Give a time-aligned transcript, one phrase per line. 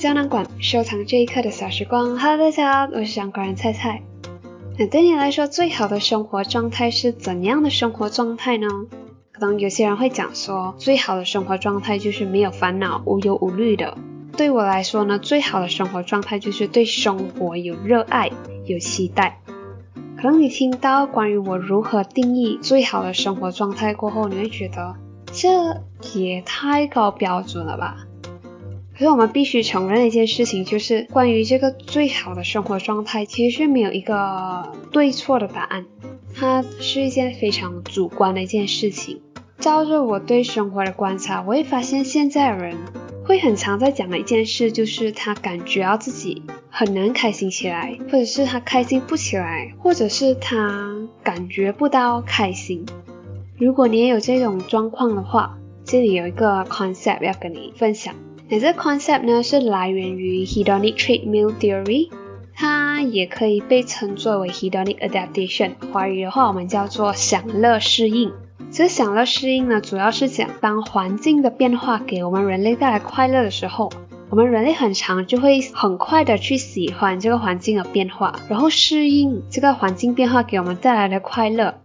[0.00, 2.18] 胶囊馆收藏这一刻的小时光。
[2.18, 4.00] Hello，大家好，我是相关人菜菜。
[4.78, 8.66] 那对你来说，最好的生活状态是怎样的生活状态呢？
[9.30, 13.98] 可能有些人会讲说，最好的生活状态就是没有烦恼、无忧无虑的。
[14.38, 18.30] 对我来说呢，最好的生活状态就是对生活有热爱、
[18.64, 19.42] 有期待。
[20.16, 24.96] 可能你听到关于我如何定义最好的生活状态过后，你会觉得
[25.30, 25.82] 这
[26.14, 28.06] 也太高标准了吧？
[29.00, 35.86] 可是我们必须承认一件事情，就是关于这个最好的生活状态，其实是没有一个对错的答案，
[36.34, 39.22] 它是一件非常主观的一件事情。
[39.58, 42.76] 照着我对生活的观察，我会发现现在的人
[43.24, 52.84] 会很常在讲的一件事，就是他感觉到自己很难开心起来，或者是他开心不起来，或者是他感觉不到开心。
[53.56, 58.14] 如果你也有这种状况的话，这里有一个 concept 要跟你分享。
[58.52, 62.10] 那这 concept 呢是来源于 hedonic treadmill theory，
[62.52, 68.32] 它也可以被称作为 hedonic adaptation，华语的话我们叫做享乐适应。
[68.72, 73.88] 这享乐适应呢，主要是讲当环境的变化给我们人类带来快乐的时候，
[74.30, 81.82] 我们人类很长就会很快的去喜欢这个环境的变化，然后适应这个环境变化给我们带来的快乐，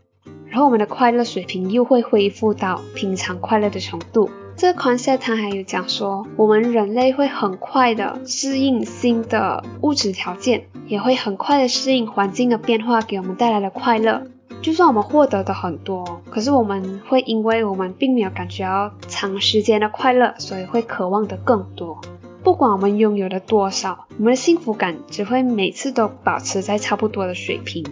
[0.47, 4.31] 然后我们的快乐水平又会恢复到平常快乐的程度。
[4.57, 14.23] 这个 concept 它还有讲说，我们人类会很快的适应新的物质条件，也会很快的适应环境的变化给我们带来的快乐。
[14.61, 21.99] 就算我们获得的很多，可是我们会因为我们并没有感觉到长时间的快乐，所以会渴望的更多。
[22.41, 27.85] 不管我们拥有的多少，我们的幸福感只会每次都保持在差不多的水平。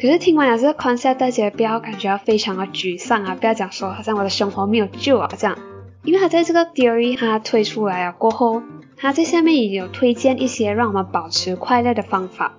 [0.00, 5.58] 可是听完了这个 concept，大家不要感觉到非常的沮丧啊，不要讲说好像我的生活没有救啊这样。
[6.02, 8.62] 因为他在这个 theory 他推出来了过后，
[8.96, 12.54] 他在下面也有推荐一些让我们保持快乐的方法。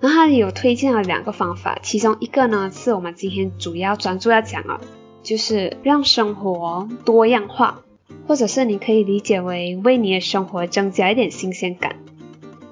[0.00, 4.80] 然后他有推荐了两个方法，其中一个呢是我们今天主要专注要讲的，
[5.22, 7.82] 就是让生活多样化，
[8.26, 11.96] 或者是你可以理解为为你的生活增加一点新鲜感。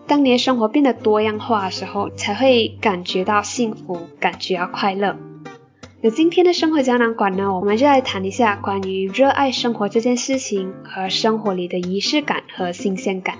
[0.09, 5.17] 当你的生活变得多样化的时候，才会感觉到幸福，感觉到快乐。
[6.03, 13.37] 那今天的生活胶囊馆呢，我们就来谈一下关于热爱生活这件事情和生活里的仪式感和新鲜感。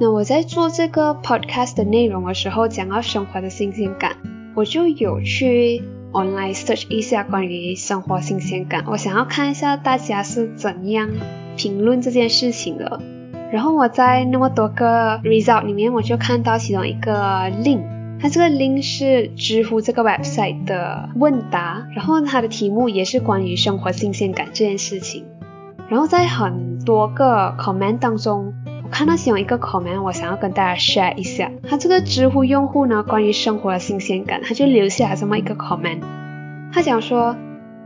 [0.00, 4.16] 那我在做这个 podcast 的内容的时候，讲到生活的新鲜感，
[4.56, 11.08] 我就有去 online search 一下关于生活新鲜感，我想要看一下大家是怎样
[11.56, 13.00] 评论这件事情的。
[13.52, 17.80] 然后我在那么多个 result 里面，我就看到其中一个 link，
[18.20, 25.24] 它这个 link 是知乎这个 website 的问答，然后它的题目也是关于生活新鲜感这件事情。
[25.88, 28.52] 然后在很多个 comment 当中，
[28.82, 31.50] 我看到其中一个 comment，我想要跟大家 share 一下。
[31.62, 36.00] 它这个知乎用户呢，关于生活的新鲜感，他就留下了这么一个 comment，
[36.72, 37.36] 他讲说。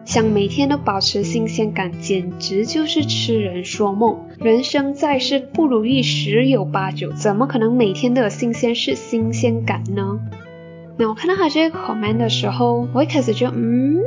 [0.04, 4.18] 想每天都保持新鲜感，简直就是痴人说梦。
[4.38, 10.18] 人生在世，不如意十有八九，怎么可能每天都有新鲜事、新鲜感呢？
[10.96, 13.98] 那我看到他这个 comment 的时候，我一开始就嗯，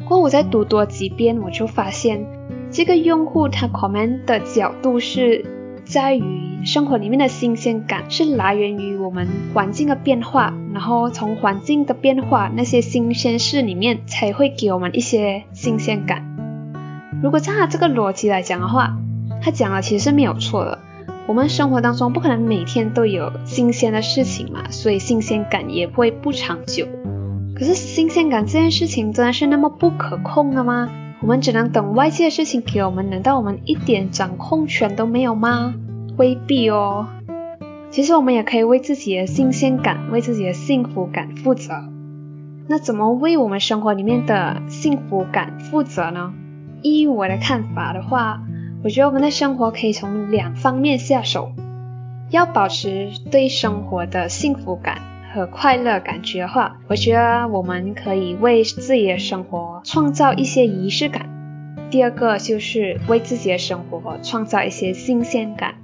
[0.00, 2.26] 不过我再读多几遍，我就发现
[2.70, 5.44] 这个用户他 comment 的角度是
[5.84, 6.55] 在于。
[6.66, 16.24] 生活里面的新鲜感是来源于我们环境的变化，然后从环境的变化那些新鲜事里面才会给我们一些新鲜感。
[17.22, 18.96] 如果照他这个逻辑来讲的话，
[19.40, 20.80] 他讲的其实是没有错的。
[21.28, 26.88] 我们生活当中不可能每天都有新鲜的事情嘛，所以新鲜感也不会不长久。
[27.54, 30.90] 可是新鲜感这件事情真的是那么不可控的吗？
[31.20, 35.72] 我们只能等外界的事情给我们，难道我们一点掌控权都没有吗？
[36.16, 37.08] 未必哦，
[37.90, 41.74] 其实我们也可以为自己的新鲜感、为自己的幸福感负责。
[42.68, 46.32] 那怎么为我们生活里面的幸福感负责呢？
[46.82, 48.40] 依我的看法的话，
[48.82, 51.52] 我觉得我们的生活可以从两方面下手。
[52.30, 55.00] 要保持对生活的幸福感
[55.32, 61.35] 和快乐感觉的话，我觉得我们可以为自己的生活创造一些仪式感。
[61.90, 65.74] 第二个就是为自己的生活创造一些新鲜感。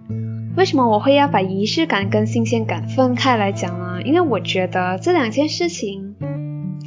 [0.56, 4.02] 为什么我会要把仪式感跟新鲜感分开来讲呢？
[4.02, 6.14] 因为我觉得这两件事情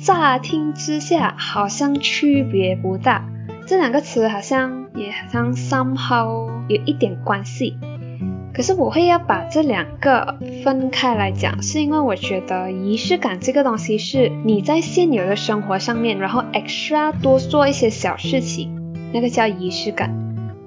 [0.04, 3.26] 乍听之下好像区别不大，
[3.66, 7.76] 这两个词好像也好像 somehow 有一点关系。
[8.54, 18.85] 可是我会要把这两个分开来讲，是因为我觉得仪式感这个东西是你在现有的生活上面，然后 extra 多做一些小事情，
[19.16, 20.14] 那个叫仪式感。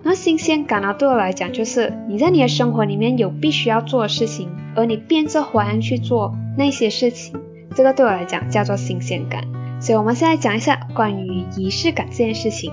[0.03, 7.39] 那新鲜感呢，对我来讲就是你在你的生活里面有必须要做的事情，而你变着花样去做那些事情，
[7.75, 9.45] 这个对我来讲叫做新鲜感。
[9.81, 12.73] 所以我们现在讲一下关于仪式感这件事情。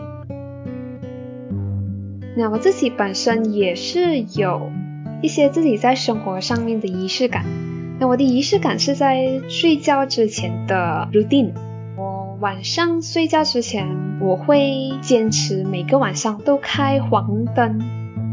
[2.37, 4.71] 那我自己本身也是有。
[5.21, 7.45] 一些自己在生活上面的仪式感。
[7.99, 11.51] 那我的仪式感是在睡觉之前的 routine。
[12.39, 17.79] 晚上睡觉之前，我会坚持每个晚上都开黄灯。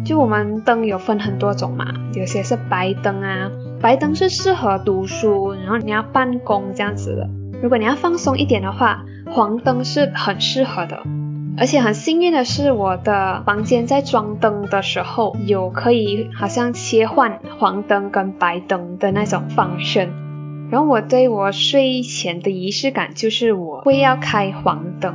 [0.04, 3.50] 就我们灯有分很多种嘛，有些是白灯啊，
[3.80, 7.28] 白灯是适合读书，然后你要办公这样子的。
[7.62, 11.02] 如果你要放松一点的话，黄灯是很适合的。
[11.56, 20.08] 而且很幸运的是，我的房间在装灯的时候有可以好像切换黄灯跟白灯的那种 function。
[20.72, 25.14] 然后我对我睡前的仪式感就是我会要开黄灯。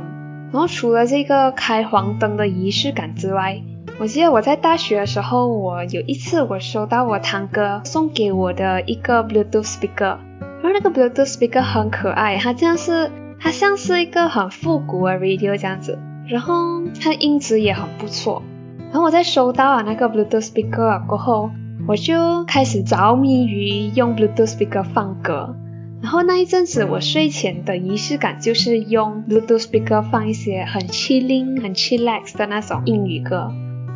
[0.52, 3.60] 然后除了这个开黄灯的仪式感之外，
[3.98, 13.10] 我记得我在大学的时候，我有一次我收到我堂哥送给我的一个 Bluetooth speaker，然后那个 Bluetooth speaker 很可爱，它像是
[13.40, 15.98] 它像是一个很复古的 radio 这样子。
[16.28, 18.44] 然后它音质也很不错。
[18.78, 21.50] 然后我在收到了那个 Bluetooth speaker 过后，
[21.88, 25.56] 我就开始着迷于用 Bluetooth speaker 放歌。
[26.02, 33.50] 然后那一阵子我睡前的仪式感就是用 Bluetooth speaker 放一些很 chilling、很 chillax 的那种英语歌。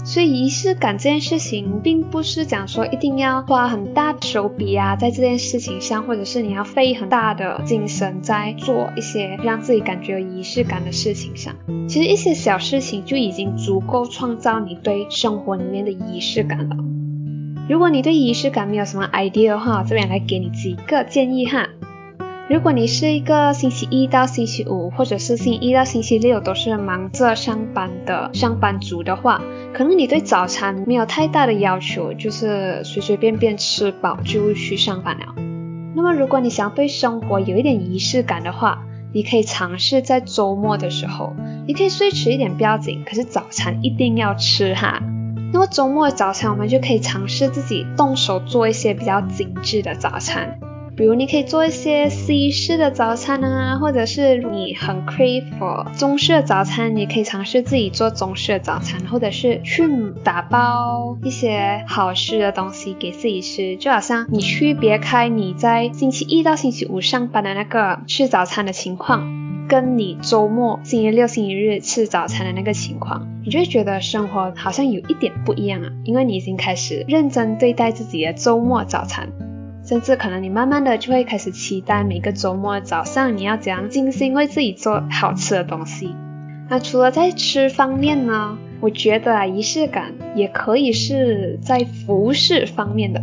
[0.06, 11.54] 所以仪式感这件事情，并不是讲说一定要花很大的手笔啊，在这件事情上，或者是你要费很大的精神在做一些让自己感觉有仪式感的事情上。
[11.86, 16.76] 其实一些小事情就已经足够创造你对生活里面的仪式感了。
[17.72, 21.70] 如果你对仪式感没有什么 idea 的话，我这边来给你几个建议哈。
[22.50, 29.40] 如果你是一个星期一到星期五，或者是星期一到星期六都是忙着上班的上班族的话，
[29.72, 35.34] 可能你对早餐没有太大的要求，就是随随便便吃饱就去上班了。
[35.96, 38.84] 那么如果你想对生活有一点仪式感的话，
[39.14, 41.32] 你可以尝试在周末的时候，
[41.66, 45.02] 你可以睡迟一点不要紧，可是早餐一定要吃哈。
[45.52, 50.58] 那么周末的早餐我们就可以尝试自己动手做一些比较精致的早餐。
[50.94, 59.84] 比如你可以做一些西式的早餐啊，或者是你很 crave for 中式的早餐，你可以尝试自己做中式的早餐，或者是去
[60.22, 69.41] 打包一些好吃的东西给自己吃，就好像你区别开你在星期一到星期五上班的那个吃早餐的情况，
[69.72, 79.30] 跟你周末星期六、星期日吃早餐的那个情况，你就会觉得生活好像有一点不一样啊，因为你已经开始认真对待自己的周末早餐。
[79.82, 86.14] 甚至可能你慢慢的就会开始期待每个周末早上你要怎样精心为自己做好吃的东西。
[86.68, 93.22] 那除了在吃方面呢，我觉得啊仪式感也可以是在服饰方面的。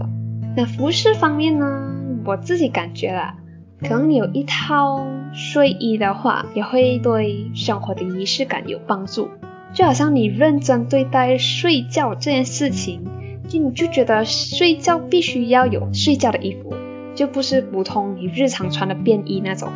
[0.57, 1.93] 那服饰方面呢，
[2.25, 3.35] 我自己感觉啦，
[3.81, 9.29] 可能你有一套睡衣的话，也会对生活的仪式感有帮助。
[9.73, 13.05] 就好像你认真对待睡觉这件事情。
[13.47, 16.75] 就你就觉得睡觉必须要有睡觉的衣服，
[17.15, 19.69] 就不是普通你日常穿的便衣那种。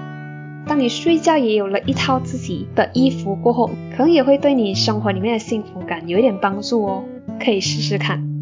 [0.68, 7.04] 当你睡觉也有了一套自己的衣服过后，可能也会对你生活里面的幸福感有一点帮助哦，
[7.44, 8.33] 可以试试看。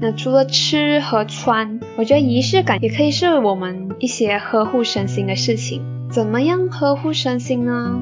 [0.00, 5.82] 那除了吃和穿，我觉得仪式感也可以是我们一些呵护身心的事情。
[6.10, 8.00] 怎么样呵护身心呢？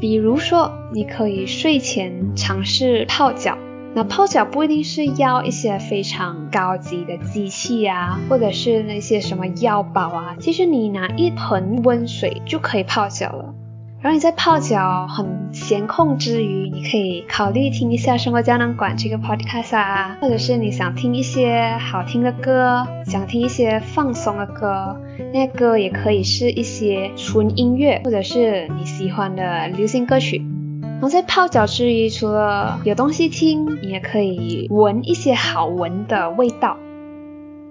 [0.00, 3.58] 比如说，你可以睡前尝试泡脚。
[3.94, 13.54] 那泡脚不一定是要一些非常高级的机器啊，或者是那些什么药宝啊，其实你拿一盆温水就可以泡脚了。
[14.02, 25.00] 然后你在泡脚很闲空之余，你可以考虑听一下生活胶囊馆这个 podcast 啊，或者是你想听一些好听的歌，想听一些放松的歌，
[25.32, 30.44] 那歌也可以是一些纯音乐，或者是你喜欢的流行歌曲。
[30.82, 36.76] 然后在泡脚之余，除了有东西听，你也可以闻一些好闻的味道。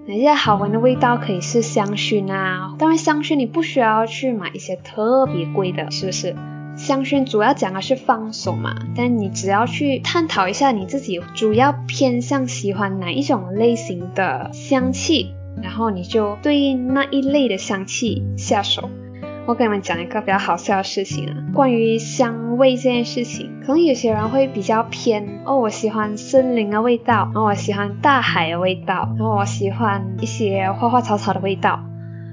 [0.04, 6.34] 哪些好闻的味道可以是香薰啊，当然香薰你不需要去买一些特别贵的，是不是？
[6.76, 18.90] 香薰主要讲的是放松嘛，但你只要去探讨一下你自己主要偏向喜欢哪一种类型的香气，然后你就对应那一类的香气下手。
[19.44, 31.80] 我跟你们讲一个比较好笑的事情啊，关于香味这件事情，可能有些人会比较偏哦，我喜欢森林的味道，然后我喜欢大海的味道，然后我喜欢一些花花草草的味道。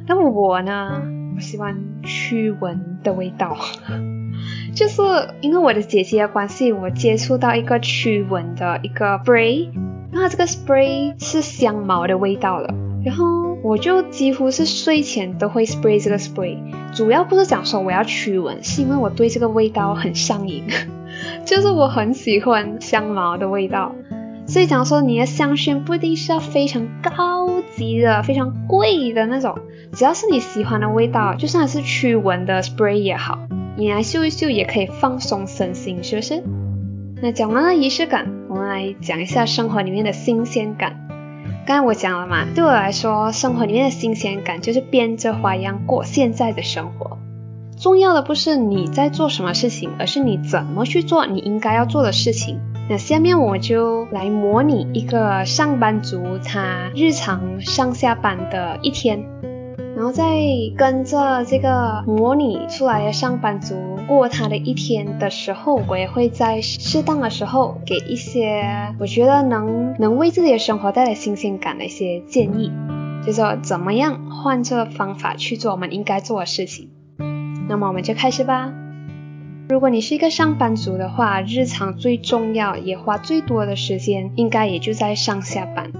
[0.07, 1.01] 那么我呢，
[1.35, 3.57] 我喜欢驱蚊的味道，
[4.75, 5.01] 就是
[5.41, 9.69] 因为我的姐姐的关系，我接触到一个驱蚊的一个 spray，
[10.11, 12.71] 然后这个 spray 是香茅的味道了，
[13.03, 13.49] 然后。
[13.61, 16.57] 我就几乎是睡前都会 spray 这个 spray，
[16.93, 20.63] 主要不是讲说我要驱蚊，是因为我对这个味道很上瘾，
[21.45, 23.93] 就是我很喜欢香茅的味道。
[24.47, 29.59] 所以讲说你的香薰不一定是要非常高级的、非常贵的那种，
[29.91, 33.39] 只要是你喜欢的味道，就算是驱蚊的 spray 也好，
[33.75, 36.41] 你来嗅一嗅也可以放松身心，是不是？
[37.21, 41.08] 那讲完了仪式感，我们来讲一下生活里面的新鲜感。
[41.69, 47.19] 刚才我讲了嘛，对我来说，生活里面的新鲜感就是变着花样过现在的生活。
[47.79, 52.59] 重要的不是你在做什么事情，而是你怎么去做你应该要做的事情。
[52.89, 59.23] 那下面我就来模拟一个上班族他日常上下班的一天。
[59.99, 60.23] 然后再
[60.77, 63.75] 跟着这个模拟出来的上班族
[64.07, 68.63] 过他的一天的时候，我也会在适当的时候给一些
[68.97, 72.71] 我觉得能能为自己的生活带来新鲜感的一些建议，
[73.25, 76.91] 就说怎么样换这个方法去做我们应该做的事情。
[77.67, 78.71] 那么我们就开始吧。
[79.67, 85.91] 如果你是一个上班族的话，日常最重要也花最多的时间，应该也就在上下班。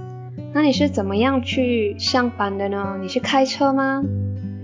[0.52, 2.98] 那你是怎么样去上班的呢？
[3.00, 4.02] 你是开车吗？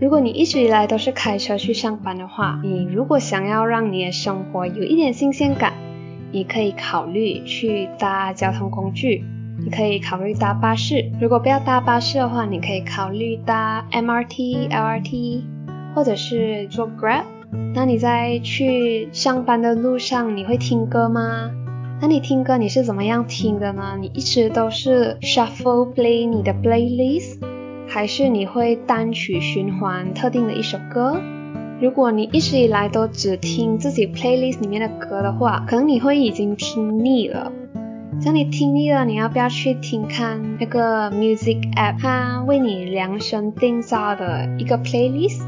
[0.00, 5.72] 如果你一直以来都是开车去上班的话，你如果想要让你的生活有一点新鲜感，
[6.32, 9.24] 你可以考虑去搭交通工具。
[9.58, 11.10] 你可以考虑搭巴士。
[11.20, 15.42] 如果不要搭巴士的话，你可以考虑搭 MRT、LRT，
[15.94, 17.22] 或者是坐 Grab。
[17.74, 21.50] 那你在去上班的路上，你会听歌吗？
[21.98, 23.96] 那你听歌你是怎么样听的呢？
[23.98, 27.38] 你一直都是 shuffle play 你的 playlist，
[27.88, 31.18] 还是你会单曲循环特定的一首歌？
[31.80, 37.50] 如果你一直以来都只听自己 playlist 里面的歌的话，可能你会已经听腻了。
[38.20, 45.40] 像你听腻了，你要不要去听看那个 music app，它为你量身定造的一个 playlist？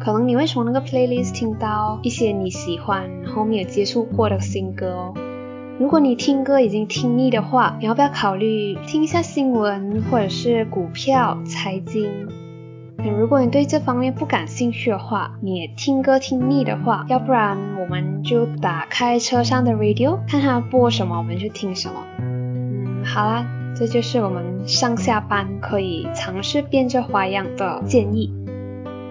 [0.00, 5.14] 可能你会从那个 playlist 听到一些你喜欢然后没有接触过的新歌哦。
[5.78, 12.10] 如果你听歌已经听腻的话，你要不要考虑听一下新闻或者是股票、财经？
[13.16, 21.94] 如果你对这方面不感兴趣的话，你也听歌听腻的话，要不然我们就打开车上的 radio，看它播什么我们就听什么。
[22.18, 23.46] 嗯，好啦，
[23.78, 28.34] 这就是我们上下班可以尝试变着花样的建议。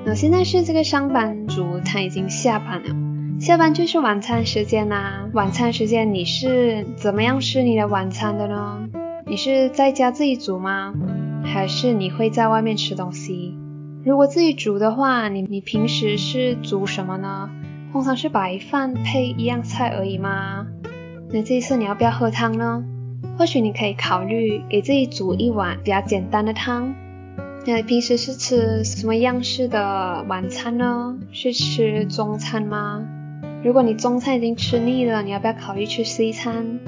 [0.04, 3.07] 那现在是这个上班族他已经下班了。
[3.40, 5.30] 下班就是晚餐时间啦。
[5.34, 8.90] 晚餐时间你是怎么样吃你的晚餐的呢？
[9.28, 10.92] 你是在家自己煮吗？
[11.44, 13.56] 还是你会在外面吃东西？
[14.04, 17.52] 如果自己煮的话，你你平时是煮什么呢？
[17.92, 20.66] 通常是白饭配一样菜而已吗？
[21.32, 22.84] 那这一次你要不要喝汤呢？
[23.38, 26.96] 或许你可以考虑给自己煮一碗比较简单的汤。
[27.68, 31.16] 那你平时是吃什么样式的晚餐呢？
[31.32, 33.08] 是吃中餐吗？
[33.64, 36.80] 如果你中餐已经吃腻了，你要不要考虑吃西餐？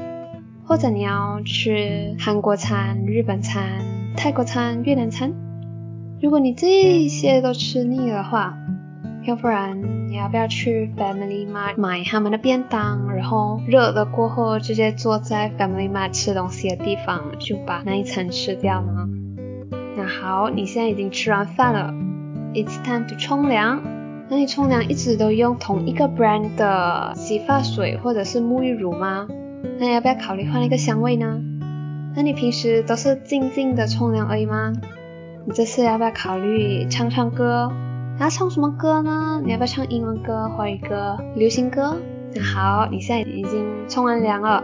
[0.66, 3.64] 或者你要吃韩国餐、日本餐、
[4.16, 5.34] 泰国餐、越南餐？
[6.22, 8.56] 如果你这些都吃腻的话，
[9.26, 19.10] 要不然你要不要去 Family Mart 买他们的便当，然后热了过后直接坐在 Family Mart 吃东西的地方，就把那一餐吃掉呢？
[19.98, 21.94] 那好，你现在已经吃完饭了
[22.54, 23.82] ，It's time to 冲凉。
[24.32, 29.28] 那你冲凉一直都用同一个 brand 的洗发水或者是沐浴乳吗？
[29.80, 31.42] 那要不要考虑换一个香味呢？
[32.16, 34.72] 那你平时都是静静的冲凉而已吗？
[35.48, 37.72] 你这次要不要考虑唱唱歌？
[38.18, 39.42] 你要唱什么歌呢？
[39.44, 41.98] 你要不要唱英文歌、华语歌、流行歌？
[42.36, 44.64] 那好，你现在已经冲完凉了，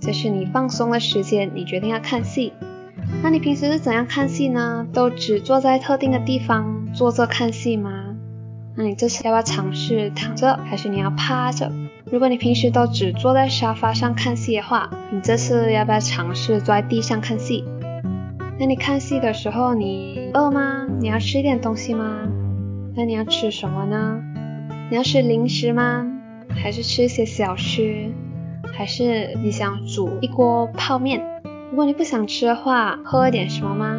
[0.00, 2.52] 这是你放松的时间，你决定要看戏。
[3.22, 4.86] 那你平时是怎样看戏呢？
[4.92, 8.07] 都只坐在特定的地方坐着看戏吗？
[8.78, 11.68] 那你这次要不要尝试躺着，还是你要趴着？
[12.12, 17.64] 如果你平时都只坐在沙发上看戏的话，你这次要不要尝试坐在地上看戏？
[18.56, 20.86] 那你看戏的时候，你饿吗？
[21.00, 22.20] 你要吃一点东西吗？
[22.94, 24.22] 那你要吃什么呢？
[24.90, 26.06] 你要吃零食吗？
[26.50, 28.12] 还是吃一些小吃？
[28.72, 31.20] 还是你想煮一锅泡面？
[31.72, 33.98] 如果你不想吃的话，喝一点什么吗？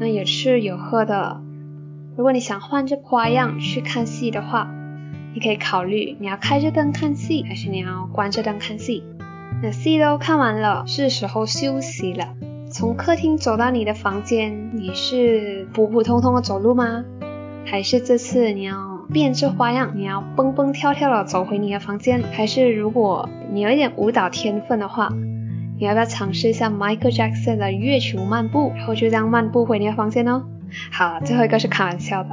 [0.00, 1.40] 那有吃有喝的。
[2.20, 4.70] 如果你想换着花样去看戏的话，
[5.32, 9.02] 你可以考虑你要开着灯看戏，还是你要关着灯看戏。
[9.62, 12.34] 那戏都看完了，是时候休息了。
[12.70, 17.06] 从客厅走到你的房间，你是普普通通的走路吗？
[17.64, 22.22] 还是这次你要变着花样，你要蹦蹦跳跳的走回你的房间？
[22.32, 25.08] 还是如果你有一点舞蹈天分的话，
[25.78, 30.44] 你要不要尝试一下 Michael Jackson 的月球漫步，然后就这样漫步回你的房间呢？
[30.90, 32.30] 好，最后一个是开玩笑的。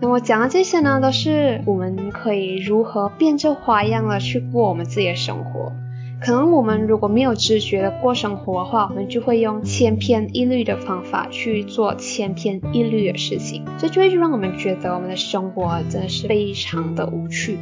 [0.00, 5.72] 那我讲的这些呢，都是我们可以如何变着花样的去过我们自己的生活。
[6.20, 17.58] 可能我们如果没有知觉的过生活的话，我们就会用千篇一律的方法去做千篇一律的事情，这就会让我们觉得我们的生活真的是非常的无趣。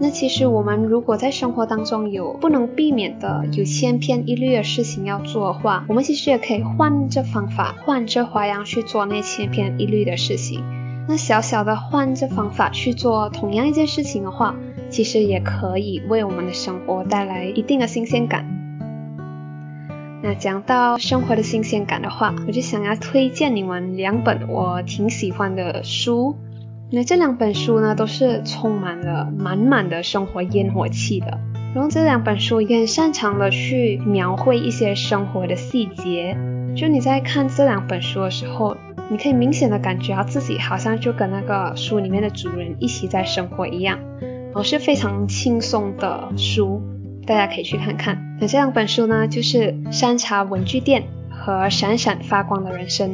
[0.00, 10.62] 那其实我们如果在生活当中有不能避免的有千篇一律的事情要做的话，我们其实也可以换着方法，换着花样去做那千篇一律的事情。
[11.08, 14.54] 那小小的换着方法去做同样一件事情的话，
[14.88, 18.46] 其实也可以为我们的生活带来一定的新鲜感。
[20.22, 26.36] 那讲到生活的新鲜感的话，我就想要推荐你们两本我挺喜欢的书。
[26.90, 31.38] 那这两本书呢，都是充满了满满的生活烟火气的。
[31.74, 36.34] 然后这两本书也很擅长的去描绘一些生活的细节。
[36.74, 38.74] 就你在看这两本书的时候，
[39.10, 46.80] 你可以明显的感觉到自己好像就跟那个书里面的主人一起在生活一样，然后是非常轻松的书，
[47.26, 48.38] 大家可以去看看。
[48.40, 53.10] 那这两本书呢，就是《山茶文具店》和《闪闪发光的人生》。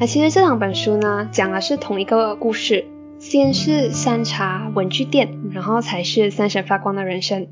[0.00, 2.84] 那其实这两本书呢，讲的是同一个故事，
[3.24, 7.48] 先是山茶文具店，然后才是闪闪发光的人生。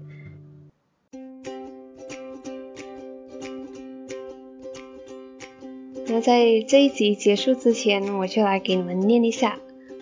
[6.06, 9.58] 那在这一集结束之前，我就来给你们念一下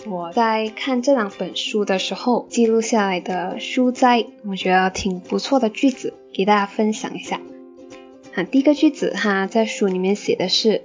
[0.07, 7.41] 我在看这两本书的时候记录下来的书斋，我觉得挺不错的句子，给大家分享一下。
[8.35, 10.83] 啊，第一个句子哈，在书里面写的是：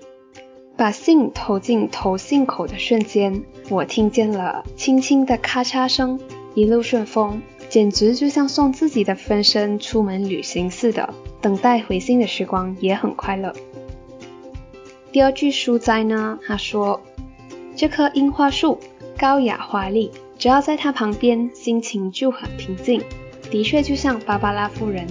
[0.78, 6.20] 把信投进投信口的瞬间，我听见了轻轻的咔嚓声，
[6.54, 11.14] 一路顺风，简直就像送自己的分身出门旅行似的。
[11.40, 13.54] 等待回信的时光也很快乐。
[15.14, 17.00] 第二句书斋呢，他说
[17.76, 18.78] 这棵樱花树
[19.18, 23.02] 高雅华丽，只要在它旁边，心情就很平静。
[23.50, 25.08] 的确就像芭芭拉夫人。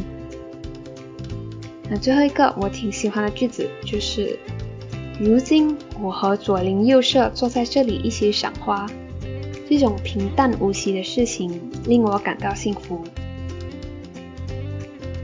[1.88, 4.38] 那最后一个我挺喜欢的句子就是，
[5.20, 8.87] 如今我和左邻右舍坐在这里一起赏花，
[9.70, 13.00] 这种平淡无奇的事情令我感到幸福。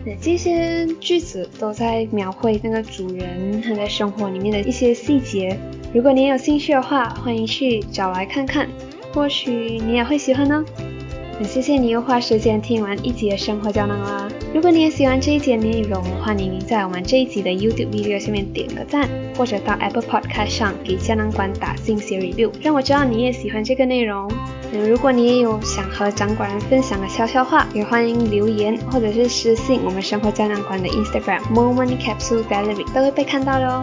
[0.06, 5.58] 那这些句子都在描绘那个主人他在生活里面的一些细节。
[5.92, 8.68] 如果你有兴趣的话，欢迎去找来看看，
[9.12, 10.64] 或许你也会喜欢呢。
[11.42, 14.28] 那谢谢你又花时间听完一集的生活胶囊啦。
[14.52, 24.30] 如果你也喜欢这一集的内容，欢迎你在我们这一集的 YouTube video 下面点个赞，或者到 Apple Podcast 上给胶囊馆打星写 review，让我知道你也喜欢这个内容。
[24.70, 33.82] 那如果你也有想和掌管人分享的悄悄话，也欢迎留言或者是私信我们生活胶囊馆的 Instagram More Money Capsule Gallery，都会被看到的哦。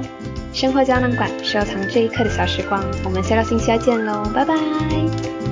[0.53, 5.46] 生活胶囊馆，收藏这一刻的小时光，我们下个星期再见喽，拜拜。